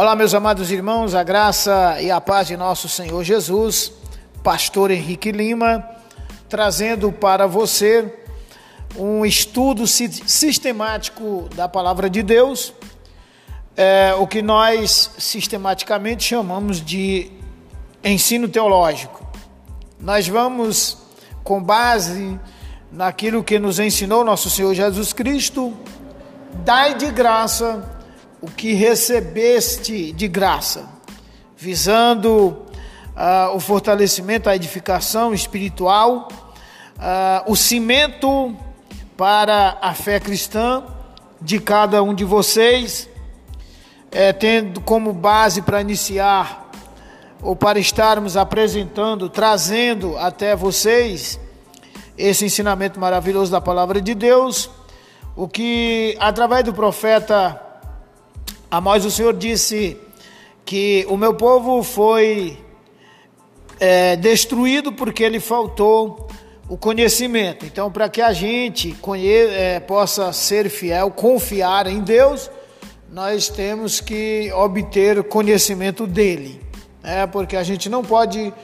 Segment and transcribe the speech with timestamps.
[0.00, 3.92] Olá, meus amados irmãos, a graça e a paz de nosso Senhor Jesus,
[4.42, 5.86] Pastor Henrique Lima,
[6.48, 8.10] trazendo para você
[8.96, 12.72] um estudo sistemático da palavra de Deus,
[13.76, 17.30] é, o que nós sistematicamente chamamos de
[18.02, 19.22] ensino teológico.
[20.00, 20.96] Nós vamos,
[21.44, 22.40] com base
[22.90, 25.76] naquilo que nos ensinou nosso Senhor Jesus Cristo,
[26.64, 27.99] dai de graça
[28.42, 30.88] o que recebeste de graça,
[31.56, 36.28] visando uh, o fortalecimento, a edificação espiritual,
[36.96, 38.56] uh, o cimento
[39.16, 40.82] para a fé cristã
[41.40, 43.08] de cada um de vocês,
[44.10, 46.70] é, tendo como base para iniciar
[47.42, 51.38] ou para estarmos apresentando, trazendo até vocês
[52.16, 54.70] esse ensinamento maravilhoso da palavra de Deus,
[55.36, 57.69] o que através do profeta
[58.70, 59.96] Amós, o Senhor disse
[60.64, 62.56] que o meu povo foi
[63.80, 66.28] é, destruído porque lhe faltou
[66.68, 67.66] o conhecimento.
[67.66, 68.96] Então, para que a gente
[69.50, 72.48] é, possa ser fiel, confiar em Deus,
[73.10, 76.60] nós temos que obter conhecimento dele,
[77.02, 77.26] né?
[77.26, 78.54] porque a gente não pode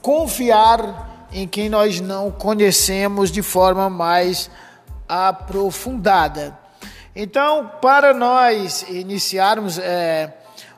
[0.00, 4.48] confiar em quem nós não conhecemos de forma mais
[5.08, 6.65] aprofundada.
[7.18, 10.34] Então, para nós iniciarmos é,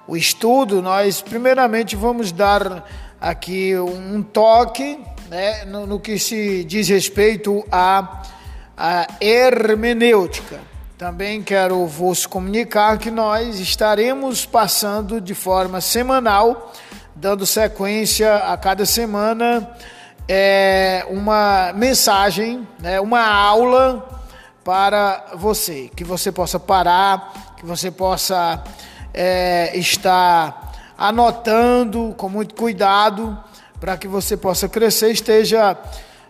[0.07, 2.89] o estudo, nós primeiramente vamos dar
[3.21, 8.23] aqui um toque né, no, no, que se diz respeito à,
[8.77, 10.61] à hermenêutica.
[10.97, 16.73] Também quero vos comunicar que nós estaremos passando de forma semanal,
[17.17, 19.69] dando sequência a cada semana,
[20.29, 24.18] é, uma mensagem, né, uma aula
[24.69, 28.63] para você, que você possa parar, que você possa
[29.15, 33.43] é, estar anotando com muito cuidado,
[33.81, 35.75] para que você possa crescer, esteja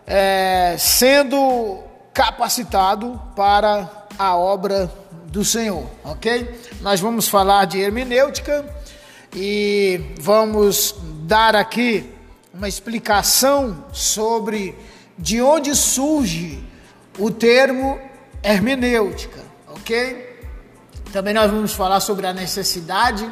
[0.07, 1.79] é, sendo
[2.13, 4.89] capacitado para a obra
[5.25, 6.61] do Senhor, ok?
[6.79, 8.65] Nós vamos falar de hermenêutica
[9.35, 12.09] e vamos dar aqui
[12.53, 14.77] uma explicação sobre
[15.17, 16.63] de onde surge
[17.17, 18.07] o termo
[18.43, 20.29] hermenêutica, ok?
[21.11, 23.31] Também nós vamos falar sobre a necessidade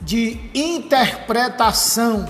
[0.00, 2.28] de interpretação.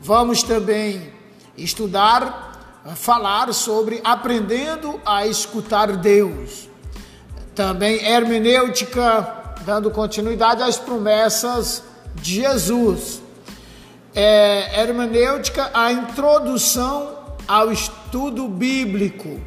[0.00, 1.12] Vamos também
[1.56, 6.68] estudar, falar sobre aprendendo a escutar Deus.
[7.54, 11.82] Também hermenêutica, dando continuidade às promessas
[12.16, 13.22] de Jesus.
[14.14, 19.40] É, hermenêutica, a introdução ao estudo bíblico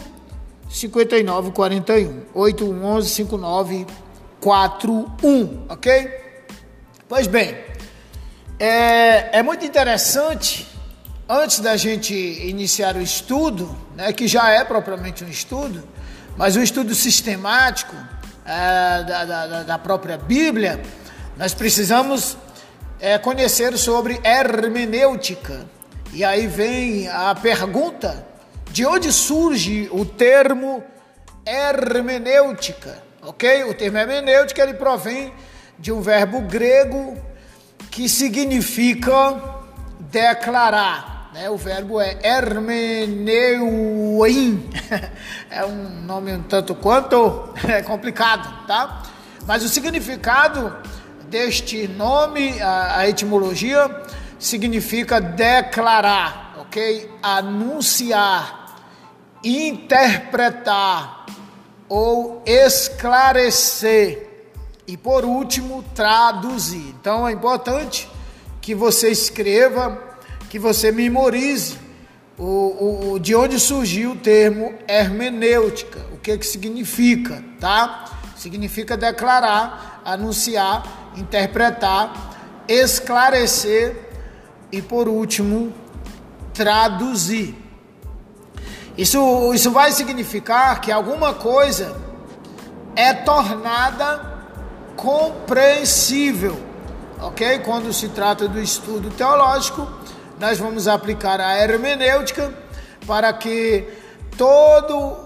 [0.68, 6.26] 5941 8111 5941, ok?
[7.08, 7.56] Pois bem,
[8.58, 10.75] é, é muito interessante
[11.28, 15.86] antes da gente iniciar o estudo, né, que já é propriamente um estudo,
[16.36, 17.96] mas um estudo sistemático
[18.44, 20.80] é, da, da, da, própria Bíblia,
[21.36, 22.36] nós precisamos
[23.00, 25.66] é, conhecer sobre hermenêutica.
[26.12, 28.24] E aí vem a pergunta:
[28.70, 30.84] de onde surge o termo
[31.44, 33.02] hermenêutica?
[33.22, 33.64] Ok?
[33.64, 35.32] O termo hermenêutica ele provém
[35.78, 37.16] de um verbo grego
[37.90, 39.56] que significa
[39.98, 41.15] declarar.
[41.36, 41.50] Né?
[41.50, 43.30] O verbo é hermeneuin.
[45.50, 49.02] É um nome um tanto quanto é complicado, tá?
[49.46, 50.74] Mas o significado
[51.28, 54.02] deste nome, a, a etimologia,
[54.38, 57.10] significa declarar, ok?
[57.22, 58.76] Anunciar,
[59.44, 61.26] interpretar
[61.88, 64.26] ou esclarecer.
[64.86, 66.94] E por último, traduzir.
[67.00, 68.10] Então é importante
[68.60, 70.05] que você escreva
[70.56, 71.76] que você memorize
[72.38, 78.06] o, o, de onde surgiu o termo hermenêutica, o que, que significa, tá?
[78.34, 84.08] Significa declarar, anunciar, interpretar, esclarecer
[84.72, 85.74] e, por último,
[86.54, 87.54] traduzir.
[88.96, 91.94] Isso, isso vai significar que alguma coisa
[92.94, 94.38] é tornada
[94.96, 96.58] compreensível,
[97.20, 97.58] ok?
[97.58, 100.05] Quando se trata do estudo teológico,
[100.38, 102.52] nós vamos aplicar a hermenêutica
[103.06, 103.84] para que
[104.36, 105.16] todo,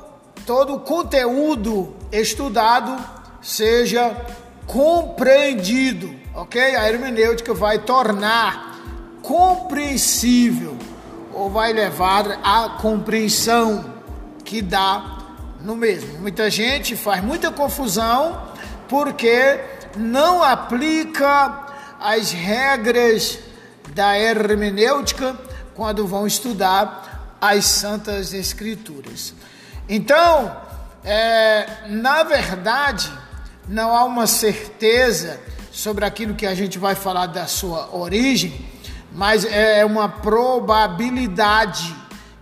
[0.47, 2.97] todo conteúdo estudado
[3.43, 4.15] seja
[4.67, 6.77] compreendido, ok?
[6.77, 8.79] A hermenêutica vai tornar
[9.23, 10.77] compreensível
[11.33, 13.95] ou vai levar à compreensão
[14.45, 15.19] que dá
[15.61, 16.19] no mesmo.
[16.21, 18.49] Muita gente faz muita confusão
[18.89, 19.61] porque
[19.97, 21.67] não aplica
[21.99, 23.39] as regras
[23.95, 25.37] da hermenêutica
[25.75, 29.35] quando vão estudar as Santas Escrituras.
[29.89, 30.57] Então,
[31.05, 33.11] é, na verdade,
[33.67, 35.41] não há uma certeza
[35.71, 38.67] sobre aquilo que a gente vai falar da sua origem,
[39.13, 41.97] mas é uma probabilidade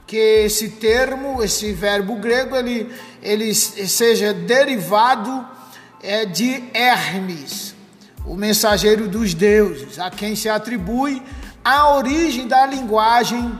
[0.06, 2.90] que esse termo, esse verbo grego, ele,
[3.22, 5.46] ele seja derivado
[6.02, 7.74] é, de Hermes,
[8.28, 11.22] o mensageiro dos deuses, a quem se atribui
[11.64, 13.58] a origem da linguagem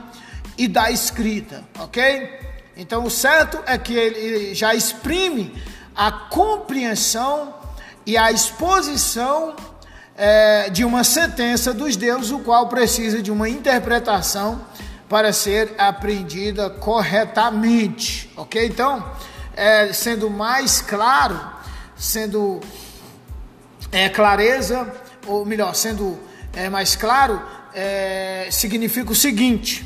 [0.57, 2.39] e da escrita, ok?
[2.77, 5.53] Então, o certo é que ele já exprime
[5.95, 7.53] a compreensão
[8.05, 9.55] e a exposição
[10.15, 14.61] é, de uma sentença dos deuses, o qual precisa de uma interpretação
[15.09, 18.67] para ser aprendida corretamente, ok?
[18.67, 19.03] Então,
[19.55, 21.39] é, sendo mais claro,
[21.97, 22.61] sendo
[23.91, 24.91] é, clareza,
[25.27, 26.19] ou melhor, sendo
[26.53, 27.41] é, mais claro,
[27.73, 29.85] é, significa o seguinte: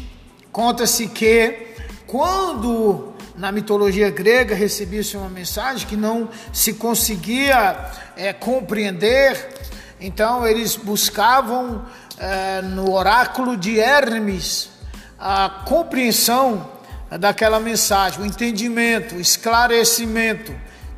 [0.51, 1.73] conta-se que
[2.07, 9.63] quando na mitologia grega recebia-se uma mensagem que não se conseguia é, compreender
[10.03, 11.85] então eles buscavam
[12.17, 14.69] é, no oráculo de Hermes
[15.17, 16.69] a compreensão
[17.17, 20.53] daquela mensagem, o entendimento, o esclarecimento,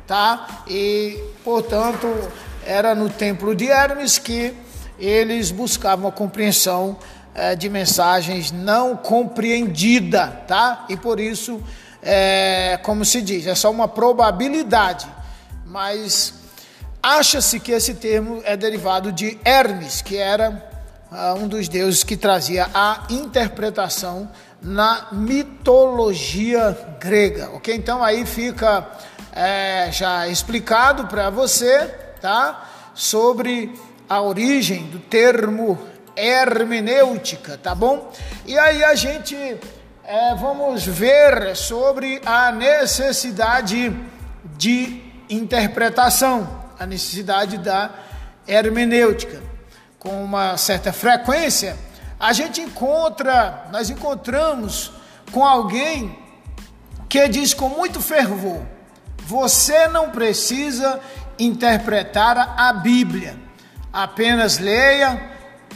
[0.08, 0.64] tá?
[0.66, 2.08] E portanto
[2.66, 4.52] era no templo de Hermes que
[4.98, 6.98] eles buscavam a compreensão
[7.34, 10.86] é, de mensagens não compreendida, tá?
[10.88, 11.62] E por isso,
[12.02, 15.06] é, como se diz, é só uma probabilidade,
[15.64, 16.34] mas
[17.08, 20.60] Acha-se que esse termo é derivado de Hermes, que era
[21.12, 24.28] uh, um dos deuses que trazia a interpretação
[24.60, 27.72] na mitologia grega, ok?
[27.76, 28.84] Então aí fica
[29.32, 32.68] é, já explicado para você, tá?
[32.94, 33.74] Sobre
[34.08, 35.78] a origem do termo
[36.16, 38.12] hermenêutica, tá bom?
[38.46, 39.36] E aí a gente
[40.04, 43.94] é, vamos ver sobre a necessidade
[44.56, 47.90] de interpretação a necessidade da
[48.46, 49.42] hermenêutica.
[49.98, 51.76] Com uma certa frequência,
[52.18, 54.92] a gente encontra, nós encontramos
[55.32, 56.16] com alguém
[57.08, 58.62] que diz com muito fervor:
[59.18, 61.00] você não precisa
[61.38, 63.36] interpretar a Bíblia,
[63.92, 65.20] apenas leia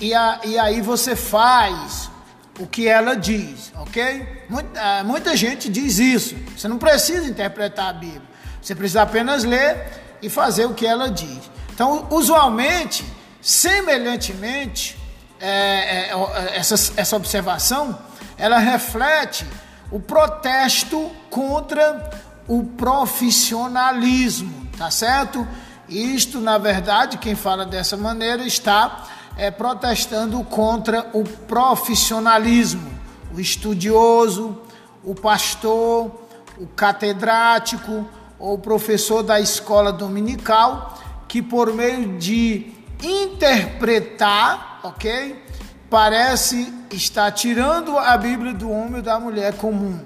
[0.00, 2.10] e, a, e aí você faz
[2.58, 4.44] o que ela diz, ok?
[4.48, 6.36] Muita, ah, muita gente diz isso.
[6.56, 8.22] Você não precisa interpretar a Bíblia,
[8.60, 9.76] você precisa apenas ler
[10.20, 11.50] e fazer o que ela diz.
[11.72, 13.04] Então, usualmente,
[13.40, 14.98] semelhantemente,
[15.40, 17.98] é, é, é, essa, essa observação,
[18.36, 19.46] ela reflete
[19.90, 22.10] o protesto contra
[22.46, 25.46] o profissionalismo, tá certo?
[25.90, 29.04] Isto, na verdade, quem fala dessa maneira está
[29.36, 32.90] é, protestando contra o profissionalismo,
[33.34, 34.58] o estudioso,
[35.04, 36.10] o pastor,
[36.56, 38.08] o catedrático,
[38.38, 42.72] ou professor da escola dominical que por meio de
[43.02, 45.44] interpretar, ok?
[45.90, 50.00] Parece estar tirando a Bíblia do homem e da mulher comum.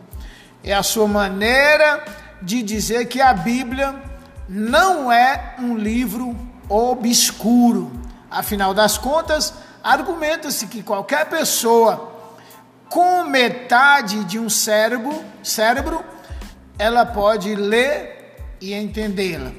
[0.64, 2.04] É a sua maneira
[2.42, 4.13] de dizer que a Bíblia
[4.48, 6.36] não é um livro
[6.68, 7.92] obscuro.
[8.30, 12.12] Afinal das contas, argumenta-se que qualquer pessoa
[12.88, 16.04] com metade de um cérebro, cérebro,
[16.78, 19.52] ela pode ler e entendê-la.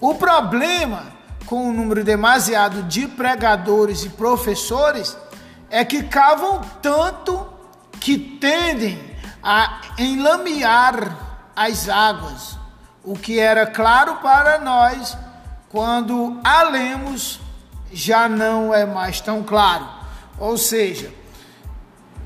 [0.00, 1.12] O problema
[1.46, 5.16] com o número demasiado de pregadores e professores
[5.70, 7.46] é que cavam tanto
[8.00, 8.98] que tendem
[9.42, 11.16] a enlamear
[11.54, 12.58] as águas,
[13.04, 15.16] o que era claro para nós
[15.68, 17.40] quando a lemos
[17.92, 19.88] já não é mais tão claro.
[20.38, 21.12] Ou seja,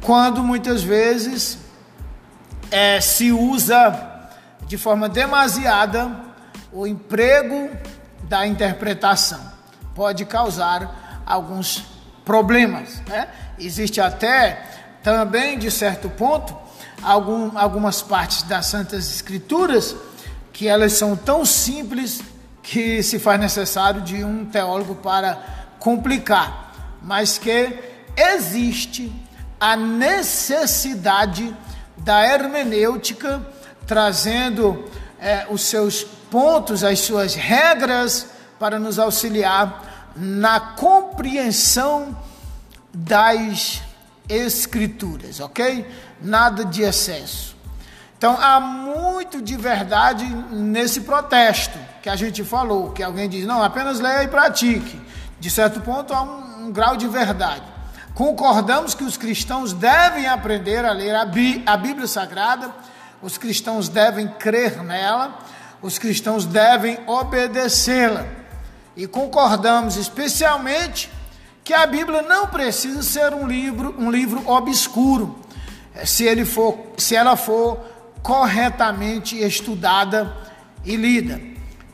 [0.03, 1.59] quando muitas vezes
[2.71, 4.29] é, se usa
[4.67, 6.11] de forma demasiada
[6.73, 7.71] o emprego
[8.25, 9.55] da interpretação.
[9.95, 11.87] pode causar alguns
[12.25, 13.01] problemas.
[13.07, 13.29] Né?
[13.59, 14.63] Existe até
[15.03, 16.55] também, de certo ponto,
[17.03, 19.97] algum, algumas partes das Santas Escrituras
[20.57, 22.23] que elas são tão simples
[22.63, 25.39] que se faz necessário de um teólogo para
[25.79, 27.79] complicar, mas que
[28.17, 29.13] existe
[29.61, 31.55] a necessidade
[31.99, 33.47] da hermenêutica
[33.87, 34.83] trazendo
[35.21, 38.27] é, os seus pontos, as suas regras
[38.59, 42.17] para nos auxiliar na compreensão
[42.95, 43.83] das
[44.27, 45.87] escrituras, ok?
[46.23, 47.56] Nada de excesso.
[48.19, 53.63] Então há muito de verdade nesse protesto que a gente falou, que alguém diz, não,
[53.63, 55.01] apenas leia e pratique.
[55.39, 57.63] De certo ponto há um, um grau de verdade.
[58.15, 62.71] Concordamos que os cristãos devem aprender a ler a, Bí a Bíblia Sagrada,
[63.21, 65.39] os cristãos devem crer nela,
[65.83, 68.25] os cristãos devem obedecê-la.
[68.97, 71.11] E concordamos especialmente
[71.63, 75.39] que a Bíblia não precisa ser um livro, um livro obscuro,
[76.05, 77.96] se, ele for, se ela for
[78.27, 80.37] corretamente estudada
[80.85, 81.41] e lida.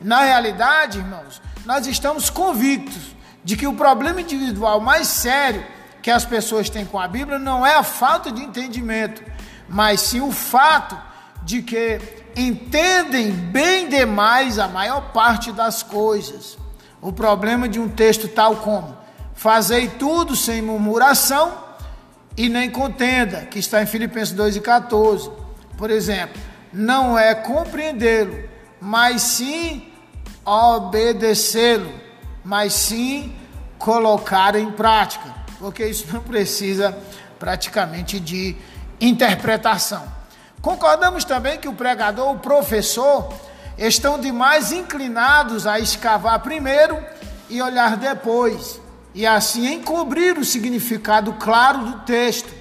[0.00, 5.62] Na realidade, irmãos, nós estamos convictos de que o problema individual mais sério
[6.00, 9.22] que as pessoas têm com a Bíblia não é a falta de entendimento,
[9.68, 10.96] mas sim o fato
[11.42, 12.00] de que
[12.34, 16.56] entendem bem demais a maior parte das coisas.
[17.02, 18.96] O problema de um texto tal como:
[19.34, 21.52] Fazei tudo sem murmuração
[22.38, 25.41] e nem contenda, que está em Filipenses 2,14
[25.82, 26.40] por exemplo,
[26.72, 28.48] não é compreendê-lo,
[28.80, 29.92] mas sim
[30.44, 31.92] obedecê-lo,
[32.44, 33.34] mas sim
[33.80, 36.96] colocar em prática, porque isso não precisa
[37.36, 38.54] praticamente de
[39.00, 40.04] interpretação.
[40.60, 43.34] Concordamos também que o pregador, o professor,
[43.76, 46.96] estão demais inclinados a escavar primeiro
[47.50, 48.80] e olhar depois,
[49.12, 52.54] e assim encobrir o significado claro do texto,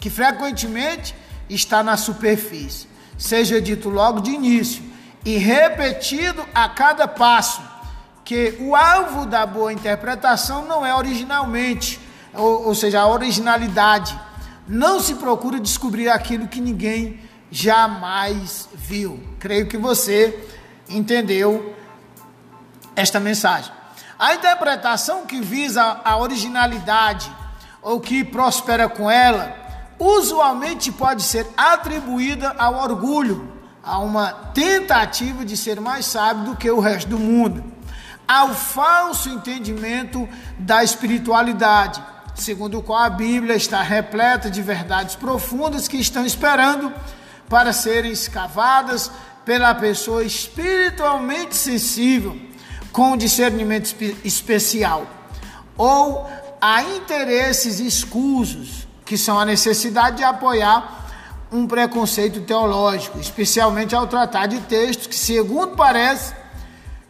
[0.00, 1.14] que frequentemente
[1.54, 2.88] está na superfície.
[3.18, 4.82] Seja dito logo de início
[5.24, 7.62] e repetido a cada passo
[8.24, 12.00] que o alvo da boa interpretação não é originalmente,
[12.34, 14.18] ou, ou seja, a originalidade.
[14.66, 19.20] Não se procura descobrir aquilo que ninguém jamais viu.
[19.38, 20.46] Creio que você
[20.88, 21.74] entendeu
[22.94, 23.72] esta mensagem.
[24.18, 27.30] A interpretação que visa a originalidade
[27.82, 29.61] ou que prospera com ela
[30.02, 36.70] usualmente pode ser atribuída ao orgulho, a uma tentativa de ser mais sábio do que
[36.70, 37.62] o resto do mundo,
[38.26, 40.28] ao falso entendimento
[40.58, 42.02] da espiritualidade,
[42.34, 46.92] segundo o qual a Bíblia está repleta de verdades profundas que estão esperando
[47.48, 49.10] para serem escavadas
[49.44, 52.36] pela pessoa espiritualmente sensível,
[52.90, 53.94] com discernimento
[54.24, 55.06] especial,
[55.76, 56.28] ou
[56.60, 61.06] a interesses escusos que são a necessidade de apoiar
[61.52, 66.32] um preconceito teológico, especialmente ao tratar de textos que, segundo parece,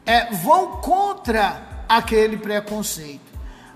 [0.05, 3.21] é, vão contra aquele preconceito.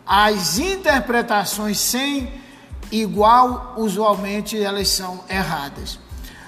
[0.04, 2.32] As interpretações sem
[2.90, 6.00] igual, usualmente, elas são erradas.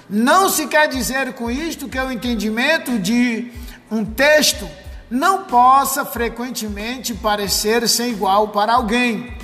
[0.09, 3.53] Não se quer dizer com isto que o entendimento de
[3.89, 4.67] um texto
[5.09, 9.38] não possa frequentemente parecer sem igual para alguém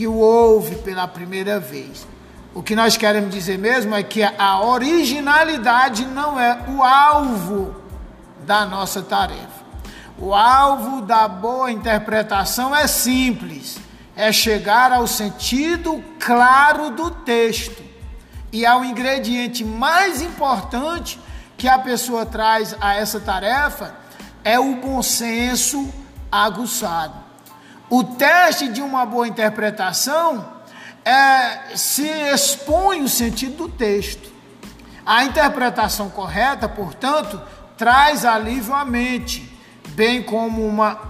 [0.00, 2.08] que o ouve pela primeira vez.
[2.54, 7.76] O que nós queremos dizer mesmo é que a originalidade não é o alvo
[8.46, 9.60] da nossa tarefa.
[10.16, 13.76] O alvo da boa interpretação é simples,
[14.16, 17.82] é chegar ao sentido claro do texto
[18.50, 21.20] e ao ingrediente mais importante
[21.58, 23.94] que a pessoa traz a essa tarefa
[24.42, 25.92] é o bom senso
[26.32, 27.29] aguçado.
[27.90, 30.46] O teste de uma boa interpretação
[31.04, 34.30] é se expõe o sentido do texto.
[35.04, 37.42] A interpretação correta, portanto,
[37.76, 41.00] traz alívio à mente, bem como uma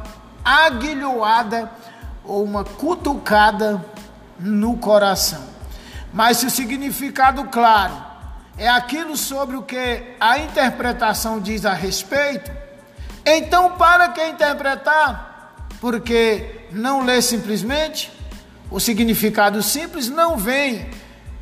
[0.43, 1.71] aguilhoada
[2.25, 3.85] ou uma cutucada
[4.39, 5.45] no coração.
[6.15, 7.93] Mas se o significado claro
[8.57, 12.51] é aquilo sobre o que a interpretação diz a respeito,
[13.27, 15.30] então para que interpretar?
[15.81, 18.13] Porque não lê simplesmente,
[18.71, 20.91] o significado simples não vem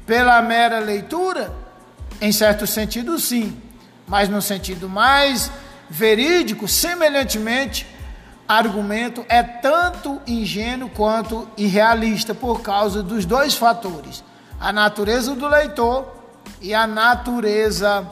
[0.06, 1.52] pela mera leitura,
[2.20, 3.60] em certo sentido, sim,
[4.06, 5.50] mas no sentido mais
[5.90, 7.86] verídico, semelhantemente,
[8.46, 14.24] argumento é tanto ingênuo quanto irrealista por causa dos dois fatores:
[14.58, 16.16] a natureza do leitor
[16.60, 18.06] e a natureza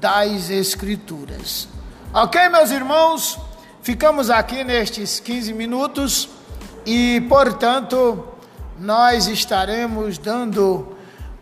[0.00, 1.68] das Escrituras.
[2.12, 3.38] Ok, meus irmãos?
[3.82, 6.28] Ficamos aqui nestes 15 minutos
[6.84, 8.26] e, portanto,
[8.78, 10.96] nós estaremos dando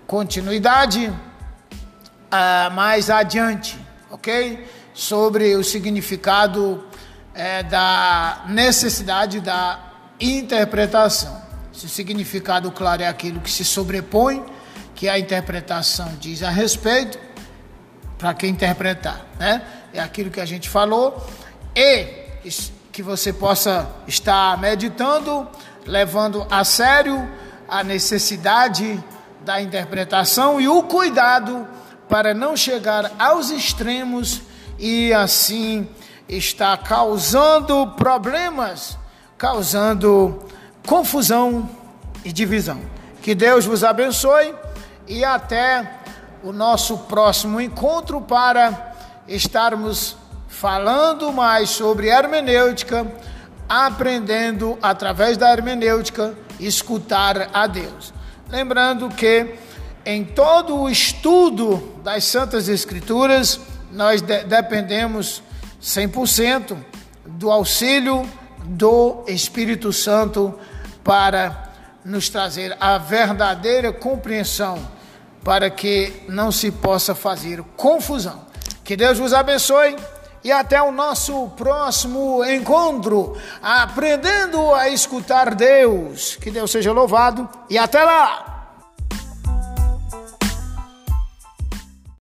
[0.06, 3.78] continuidade uh, mais adiante,
[4.10, 4.66] ok?
[4.94, 6.84] Sobre o significado
[7.34, 9.80] uh, da necessidade da
[10.20, 11.42] interpretação.
[11.72, 14.44] Se o significado claro é aquilo que se sobrepõe,
[14.94, 17.18] que a interpretação diz a respeito,
[18.16, 19.62] para quem interpretar, né?
[19.92, 21.24] É aquilo que a gente falou
[21.74, 22.27] e
[22.92, 25.46] que você possa estar meditando,
[25.86, 27.28] levando a sério
[27.68, 29.02] a necessidade
[29.44, 31.66] da interpretação e o cuidado
[32.08, 34.42] para não chegar aos extremos
[34.78, 35.88] e assim
[36.28, 38.98] estar causando problemas,
[39.36, 40.42] causando
[40.86, 41.68] confusão
[42.24, 42.80] e divisão.
[43.22, 44.54] Que Deus vos abençoe
[45.06, 46.00] e até
[46.42, 48.94] o nosso próximo encontro para
[49.26, 50.16] estarmos
[50.60, 53.06] falando mais sobre hermenêutica,
[53.68, 58.12] aprendendo através da hermenêutica escutar a Deus.
[58.48, 59.54] Lembrando que
[60.04, 63.60] em todo o estudo das Santas Escrituras,
[63.92, 65.44] nós de dependemos
[65.80, 66.76] 100%
[67.24, 68.28] do auxílio
[68.64, 70.58] do Espírito Santo
[71.04, 71.70] para
[72.04, 74.76] nos trazer a verdadeira compreensão,
[75.44, 78.44] para que não se possa fazer confusão.
[78.82, 79.94] Que Deus vos abençoe
[80.42, 86.36] e até o nosso próximo encontro, aprendendo a escutar Deus.
[86.36, 88.57] Que Deus seja louvado e até lá!